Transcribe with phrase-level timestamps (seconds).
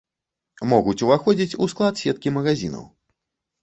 [0.71, 2.85] Могуць уваходзіць у склад сеткі магазінаў.